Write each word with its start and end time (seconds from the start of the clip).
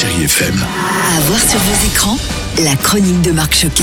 Chérie 0.00 0.26
FM. 0.26 0.54
À 0.54 1.20
voir 1.22 1.40
sur 1.40 1.58
vos 1.58 1.86
écrans, 1.88 2.18
la 2.62 2.76
chronique 2.76 3.20
de 3.22 3.32
Marc 3.32 3.52
Choquet. 3.52 3.82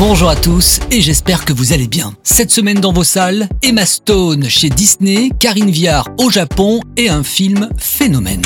Bonjour 0.00 0.28
à 0.28 0.34
tous 0.34 0.80
et 0.90 1.00
j'espère 1.00 1.44
que 1.44 1.52
vous 1.52 1.72
allez 1.72 1.86
bien. 1.86 2.12
Cette 2.24 2.50
semaine 2.50 2.80
dans 2.80 2.92
vos 2.92 3.04
salles, 3.04 3.48
Emma 3.62 3.86
Stone 3.86 4.48
chez 4.48 4.68
Disney, 4.68 5.30
Karine 5.38 5.70
Viard 5.70 6.08
au 6.18 6.28
Japon 6.28 6.80
et 6.96 7.08
un 7.08 7.22
film 7.22 7.68
phénomène. 7.78 8.42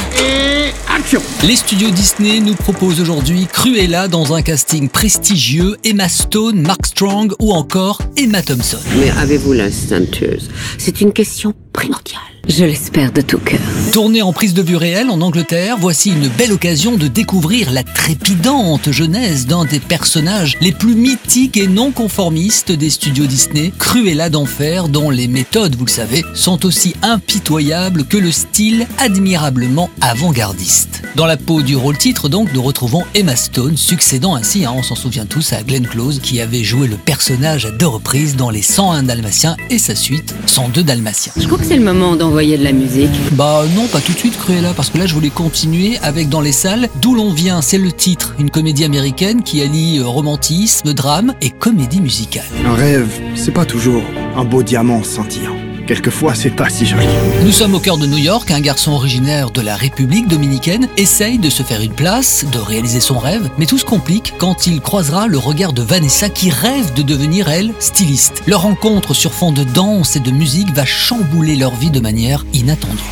Les 1.43 1.57
studios 1.57 1.91
Disney 1.91 2.41
nous 2.41 2.55
proposent 2.55 3.01
aujourd'hui 3.01 3.47
Cruella 3.51 4.07
dans 4.07 4.35
un 4.35 4.43
casting 4.43 4.91
prestigieux, 4.91 5.79
Emma 5.83 6.11
Stone, 6.11 6.61
Mark 6.61 6.85
Strong 6.85 7.33
ou 7.41 7.53
encore 7.53 8.03
Emma 8.19 8.43
Thompson. 8.43 8.79
Mais 8.99 9.11
avez-vous 9.13 9.55
la 9.55 9.71
C'est 9.71 11.01
une 11.01 11.13
question 11.15 11.55
primordiale. 11.73 12.21
Je 12.49 12.65
l'espère 12.65 13.13
de 13.13 13.21
tout 13.21 13.39
cœur. 13.39 13.61
Tournée 13.93 14.23
en 14.23 14.33
prise 14.33 14.55
de 14.55 14.63
vue 14.63 14.77
réelle 14.77 15.11
en 15.11 15.21
Angleterre, 15.21 15.77
voici 15.79 16.11
une 16.11 16.29
belle 16.29 16.53
occasion 16.53 16.97
de 16.97 17.07
découvrir 17.07 17.71
la 17.71 17.85
trépidante 17.85 18.91
genèse 18.91 19.47
d'un 19.47 19.65
des 19.65 19.79
personnages 19.79 20.57
les 20.61 20.73
plus 20.73 20.95
mythiques 20.95 21.57
et 21.57 21.69
non 21.69 21.93
conformistes 21.93 22.73
des 22.73 22.91
studios 22.91 23.27
Disney, 23.27 23.73
Cruella 23.79 24.31
d'enfer, 24.31 24.89
dont 24.89 25.11
les 25.11 25.29
méthodes, 25.29 25.77
vous 25.77 25.85
le 25.85 25.91
savez, 25.91 26.25
sont 26.35 26.67
aussi 26.67 26.95
impitoyables 27.03 28.05
que 28.05 28.17
le 28.17 28.33
style 28.33 28.87
admirablement 28.99 29.91
avant-gardiste. 30.01 31.03
Dans 31.15 31.27
la 31.27 31.37
peau 31.37 31.63
du 31.63 31.77
rôle 31.77 31.99
titre, 31.99 32.29
donc, 32.29 32.53
nous 32.53 32.63
retrouvons 32.63 33.05
Emma 33.15 33.37
Stone, 33.37 33.77
succédant 33.77 34.35
ainsi, 34.35 34.65
hein, 34.65 34.73
on 34.75 34.83
s'en 34.83 34.95
souvient 34.95 35.27
tous, 35.27 35.53
à 35.53 35.63
Glenn 35.63 35.87
Close, 35.87 36.21
qui 36.21 36.41
avait 36.41 36.65
joué 36.65 36.89
le 36.89 36.97
personnage 36.97 37.67
à 37.67 37.71
deux 37.71 37.87
reprises 37.87 38.37
dans 38.37 38.51
Les 38.51 38.63
101 38.63 39.05
Dalmatiens 39.05 39.57
et 39.71 39.79
sa 39.79 39.95
suite, 39.95 40.35
102 40.47 40.83
Dalmatiens. 40.83 41.33
Je 41.37 41.47
que 41.61 41.67
c'est 41.67 41.77
le 41.77 41.85
moment 41.85 42.17
d'envoyer 42.17 42.57
de 42.57 42.65
la 42.65 42.73
musique. 42.73 43.11
Bah 43.33 43.63
non, 43.75 43.87
pas 43.87 44.01
tout 44.01 44.13
de 44.13 44.19
suite 44.19 44.37
Cruella, 44.37 44.73
parce 44.75 44.91
que 44.91 44.99
là 44.99 45.07
je 45.07 45.15
voulais 45.15 45.31
continuer 45.31 45.99
avec 46.03 46.29
Dans 46.29 46.41
les 46.41 46.53
salles, 46.53 46.89
d'où 47.01 47.15
l'on 47.15 47.33
vient, 47.33 47.61
c'est 47.61 47.79
le 47.79 47.93
titre, 47.93 48.35
une 48.39 48.51
comédie 48.51 48.85
américaine 48.85 49.43
qui 49.43 49.61
allie 49.61 49.99
euh, 49.99 50.07
romantisme, 50.07 50.93
drame 50.95 51.35
et 51.41 51.51
comédie 51.51 52.01
musicale. 52.01 52.45
Un 52.65 52.75
rêve, 52.75 53.09
c'est 53.35 53.53
pas 53.53 53.65
toujours 53.65 54.03
un 54.37 54.45
beau 54.45 54.63
diamant 54.63 55.03
scintillant. 55.03 55.70
Quelquefois, 55.91 56.37
c'est 56.37 56.51
pas 56.51 56.69
si 56.69 56.87
joli. 56.87 57.05
Nous 57.43 57.51
sommes 57.51 57.75
au 57.75 57.81
cœur 57.81 57.99
de 57.99 58.07
New 58.07 58.17
York, 58.17 58.53
un 58.53 58.61
garçon 58.61 58.93
originaire 58.93 59.51
de 59.51 59.61
la 59.61 59.75
République 59.75 60.29
dominicaine 60.29 60.87
essaye 60.97 61.37
de 61.37 61.51
se 61.51 61.65
faire 61.65 61.81
une 61.81 61.95
place, 61.95 62.47
de 62.53 62.59
réaliser 62.61 63.01
son 63.01 63.19
rêve, 63.19 63.51
mais 63.59 63.67
tout 63.67 63.77
se 63.77 63.85
complique 63.85 64.35
quand 64.39 64.69
il 64.69 64.81
croisera 64.81 65.27
le 65.27 65.37
regard 65.37 65.73
de 65.73 65.83
Vanessa 65.83 66.29
qui 66.29 66.49
rêve 66.49 66.95
de 66.95 67.03
devenir, 67.03 67.49
elle, 67.49 67.73
styliste. 67.81 68.45
Leur 68.47 68.63
rencontre 68.63 69.15
sur 69.15 69.33
fond 69.33 69.51
de 69.51 69.65
danse 69.65 70.15
et 70.15 70.21
de 70.21 70.31
musique 70.31 70.73
va 70.73 70.85
chambouler 70.85 71.57
leur 71.57 71.75
vie 71.75 71.91
de 71.91 71.99
manière 71.99 72.47
inattendue. 72.53 73.03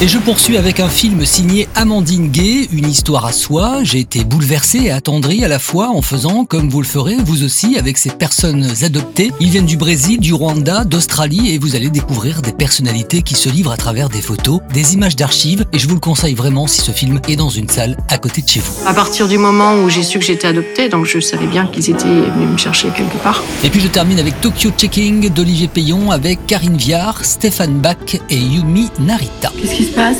Et 0.00 0.08
je 0.08 0.18
poursuis 0.18 0.56
avec 0.56 0.80
un 0.80 0.88
film 0.88 1.24
signé 1.24 1.68
Amandine 1.76 2.28
Gay, 2.28 2.68
une 2.72 2.88
histoire 2.90 3.26
à 3.26 3.32
soi. 3.32 3.84
J'ai 3.84 4.00
été 4.00 4.24
bouleversé 4.24 4.80
et 4.80 4.90
attendri 4.90 5.44
à 5.44 5.48
la 5.48 5.60
fois 5.60 5.90
en 5.90 6.02
faisant, 6.02 6.44
comme 6.44 6.68
vous 6.68 6.82
le 6.82 6.86
ferez, 6.86 7.14
vous 7.24 7.44
aussi, 7.44 7.78
avec 7.78 7.96
ces 7.96 8.10
personnes 8.10 8.68
adoptées. 8.82 9.30
Ils 9.38 9.50
viennent 9.50 9.66
du 9.66 9.76
Brésil, 9.76 10.18
du 10.18 10.34
Rwanda, 10.34 10.84
d'Australie 10.84 11.54
et 11.54 11.58
vous 11.58 11.76
allez 11.76 11.90
découvrir 11.90 12.42
des 12.42 12.52
personnalités 12.52 13.22
qui 13.22 13.34
se 13.34 13.48
livrent 13.48 13.70
à 13.70 13.76
travers 13.76 14.08
des 14.08 14.20
photos, 14.20 14.60
des 14.74 14.94
images 14.94 15.14
d'archives 15.14 15.64
et 15.72 15.78
je 15.78 15.86
vous 15.86 15.94
le 15.94 16.00
conseille 16.00 16.34
vraiment 16.34 16.66
si 16.66 16.80
ce 16.80 16.90
film 16.90 17.20
est 17.28 17.36
dans 17.36 17.48
une 17.48 17.68
salle 17.68 17.96
à 18.08 18.18
côté 18.18 18.42
de 18.42 18.48
chez 18.48 18.60
vous. 18.60 18.74
À 18.86 18.94
partir 18.94 19.28
du 19.28 19.38
moment 19.38 19.76
où 19.76 19.88
j'ai 19.88 20.02
su 20.02 20.18
que 20.18 20.24
j'étais 20.24 20.48
adoptée, 20.48 20.88
donc 20.88 21.06
je 21.06 21.20
savais 21.20 21.46
bien 21.46 21.66
qu'ils 21.68 21.88
étaient 21.88 22.04
venus 22.04 22.48
me 22.50 22.58
chercher 22.58 22.88
quelque 22.88 23.16
part. 23.18 23.44
Et 23.62 23.70
puis 23.70 23.80
je 23.80 23.88
termine 23.88 24.18
avec 24.18 24.40
Tokyo 24.40 24.70
Checking 24.76 25.30
d'Olivier 25.30 25.68
Payon 25.68 26.10
avec 26.10 26.44
Karine 26.46 26.76
Viard, 26.76 27.24
Stéphane 27.24 27.78
Bach 27.78 28.16
et 28.28 28.36
Yumi 28.36 28.88
Narita. 28.98 29.52
Qu'est-ce 29.62 29.83
qui 29.84 29.90
se 29.90 29.96
passe 29.96 30.16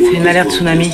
C'est 0.00 0.16
une 0.16 0.26
alerte 0.26 0.50
tsunami. 0.50 0.90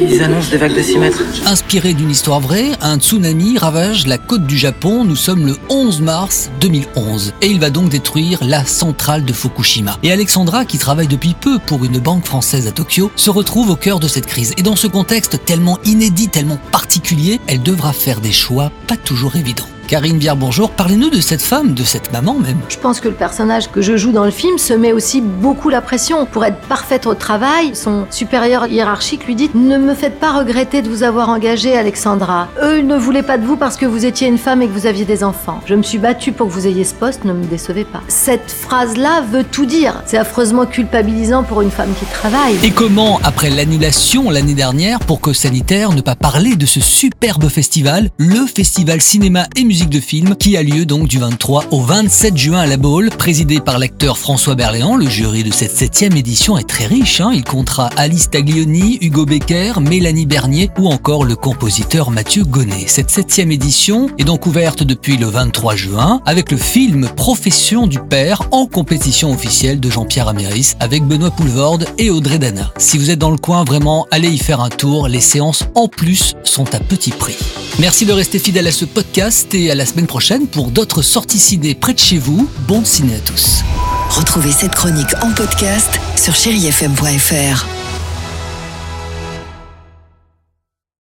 Ils 0.00 0.22
annoncent 0.22 0.50
des 0.50 0.56
vagues 0.56 0.76
de 0.76 0.82
6 0.82 0.98
mètres. 0.98 1.22
Inspiré 1.46 1.94
d'une 1.94 2.10
histoire 2.10 2.40
vraie, 2.40 2.70
un 2.80 2.98
tsunami 2.98 3.58
ravage 3.58 4.06
la 4.06 4.18
côte 4.18 4.46
du 4.46 4.56
Japon. 4.56 5.04
Nous 5.04 5.16
sommes 5.16 5.46
le 5.46 5.56
11 5.68 6.00
mars 6.02 6.50
2011 6.60 7.34
et 7.40 7.48
il 7.48 7.60
va 7.60 7.70
donc 7.70 7.88
détruire 7.88 8.38
la 8.42 8.64
centrale 8.64 9.24
de 9.24 9.32
Fukushima. 9.32 9.98
Et 10.02 10.12
Alexandra, 10.12 10.64
qui 10.64 10.78
travaille 10.78 11.08
depuis 11.08 11.34
peu 11.34 11.58
pour 11.58 11.84
une 11.84 11.98
banque 11.98 12.26
française 12.26 12.66
à 12.66 12.72
Tokyo, 12.72 13.10
se 13.16 13.30
retrouve 13.30 13.70
au 13.70 13.76
cœur 13.76 14.00
de 14.00 14.08
cette 14.08 14.26
crise. 14.26 14.52
Et 14.56 14.62
dans 14.62 14.76
ce 14.76 14.86
contexte 14.86 15.44
tellement 15.44 15.78
inédit, 15.84 16.28
tellement 16.28 16.58
particulier, 16.70 17.40
elle 17.46 17.62
devra 17.62 17.92
faire 17.92 18.20
des 18.20 18.32
choix 18.32 18.70
pas 18.86 18.96
toujours 18.96 19.36
évidents. 19.36 19.71
Karine 19.86 20.18
Viard, 20.18 20.36
bonjour. 20.36 20.70
Parlez-nous 20.70 21.10
de 21.10 21.20
cette 21.20 21.42
femme, 21.42 21.74
de 21.74 21.82
cette 21.82 22.12
maman 22.12 22.34
même. 22.34 22.58
Je 22.68 22.78
pense 22.78 23.00
que 23.00 23.08
le 23.08 23.14
personnage 23.14 23.70
que 23.70 23.82
je 23.82 23.96
joue 23.96 24.12
dans 24.12 24.24
le 24.24 24.30
film 24.30 24.58
se 24.58 24.72
met 24.72 24.92
aussi 24.92 25.20
beaucoup 25.20 25.68
la 25.68 25.80
pression. 25.80 26.26
Pour 26.26 26.44
être 26.44 26.58
parfaite 26.68 27.06
au 27.06 27.14
travail, 27.14 27.74
son 27.74 28.06
supérieur 28.10 28.66
hiérarchique 28.66 29.26
lui 29.26 29.34
dit 29.34 29.50
Ne 29.54 29.78
me 29.78 29.94
faites 29.94 30.18
pas 30.18 30.32
regretter 30.38 30.82
de 30.82 30.88
vous 30.88 31.02
avoir 31.02 31.28
engagée, 31.28 31.76
Alexandra. 31.76 32.48
Eux 32.62 32.80
ne 32.80 32.96
voulaient 32.96 33.22
pas 33.22 33.38
de 33.38 33.44
vous 33.44 33.56
parce 33.56 33.76
que 33.76 33.86
vous 33.86 34.06
étiez 34.06 34.28
une 34.28 34.38
femme 34.38 34.62
et 34.62 34.68
que 34.68 34.72
vous 34.72 34.86
aviez 34.86 35.04
des 35.04 35.24
enfants. 35.24 35.60
Je 35.66 35.74
me 35.74 35.82
suis 35.82 35.98
battue 35.98 36.32
pour 36.32 36.48
que 36.48 36.52
vous 36.52 36.66
ayez 36.66 36.84
ce 36.84 36.94
poste, 36.94 37.24
ne 37.24 37.32
me 37.32 37.44
décevez 37.44 37.84
pas. 37.84 38.00
Cette 38.08 38.50
phrase-là 38.50 39.22
veut 39.30 39.44
tout 39.44 39.66
dire. 39.66 40.02
C'est 40.06 40.18
affreusement 40.18 40.66
culpabilisant 40.66 41.42
pour 41.42 41.60
une 41.62 41.70
femme 41.70 41.92
qui 41.98 42.06
travaille. 42.06 42.56
Et 42.62 42.70
comment, 42.70 43.20
après 43.24 43.50
l'annulation 43.50 44.30
l'année 44.30 44.54
dernière 44.54 45.00
pour 45.00 45.20
cause 45.20 45.36
sanitaire, 45.36 45.92
ne 45.92 46.00
pas 46.00 46.16
parler 46.16 46.56
de 46.56 46.66
ce 46.66 46.80
superbe 46.80 47.48
festival, 47.48 48.10
le 48.16 48.46
Festival 48.46 49.00
Cinéma 49.00 49.46
et 49.56 49.64
Musique 49.72 49.88
de 49.88 50.00
Film, 50.00 50.36
qui 50.36 50.58
a 50.58 50.62
lieu 50.62 50.84
donc 50.84 51.08
du 51.08 51.18
23 51.18 51.64
au 51.70 51.80
27 51.80 52.36
juin 52.36 52.58
à 52.60 52.66
La 52.66 52.76
Baule, 52.76 53.08
présidé 53.08 53.58
par 53.58 53.78
l'acteur 53.78 54.18
François 54.18 54.54
Berléand. 54.54 54.96
Le 54.96 55.08
jury 55.08 55.44
de 55.44 55.50
cette 55.50 55.74
septième 55.74 56.14
édition 56.14 56.58
est 56.58 56.68
très 56.68 56.84
riche. 56.84 57.22
hein. 57.22 57.30
Il 57.32 57.42
comptera 57.42 57.86
Alice 57.96 58.28
Taglioni, 58.28 58.98
Hugo 59.00 59.24
Becker, 59.24 59.80
Mélanie 59.80 60.26
Bernier 60.26 60.68
ou 60.78 60.88
encore 60.88 61.24
le 61.24 61.36
compositeur 61.36 62.10
Mathieu 62.10 62.44
Gonnet. 62.44 62.84
Cette 62.86 63.08
septième 63.08 63.50
édition 63.50 64.08
est 64.18 64.24
donc 64.24 64.46
ouverte 64.46 64.82
depuis 64.82 65.16
le 65.16 65.24
23 65.24 65.74
juin 65.74 66.20
avec 66.26 66.50
le 66.50 66.58
film 66.58 67.08
Profession 67.16 67.86
du 67.86 67.98
père 67.98 68.42
en 68.50 68.66
compétition 68.66 69.32
officielle 69.32 69.80
de 69.80 69.88
Jean-Pierre 69.88 70.28
Améris 70.28 70.74
avec 70.80 71.02
Benoît 71.02 71.30
Poulvorde 71.30 71.86
et 71.96 72.10
Audrey 72.10 72.38
Dana. 72.38 72.70
Si 72.76 72.98
vous 72.98 73.08
êtes 73.08 73.18
dans 73.18 73.30
le 73.30 73.38
coin, 73.38 73.64
vraiment, 73.64 74.06
allez 74.10 74.28
y 74.28 74.36
faire 74.38 74.60
un 74.60 74.68
tour. 74.68 75.08
Les 75.08 75.20
séances 75.20 75.64
en 75.74 75.88
plus 75.88 76.34
sont 76.44 76.74
à 76.74 76.78
petit 76.78 77.10
prix. 77.10 77.38
Merci 77.78 78.04
de 78.04 78.12
rester 78.12 78.38
fidèle 78.38 78.66
à 78.66 78.72
ce 78.72 78.84
podcast 78.84 79.54
à 79.70 79.74
la 79.74 79.86
semaine 79.86 80.06
prochaine 80.06 80.46
pour 80.46 80.70
d'autres 80.70 81.02
sorties 81.02 81.38
ciné 81.38 81.74
près 81.74 81.94
de 81.94 81.98
chez 81.98 82.18
vous. 82.18 82.48
Bon 82.66 82.84
ciné 82.84 83.16
à 83.16 83.20
tous. 83.20 83.62
Retrouvez 84.10 84.52
cette 84.52 84.74
chronique 84.74 85.14
en 85.22 85.30
podcast 85.32 86.00
sur 86.16 86.34
chérifm.fr. 86.34 87.81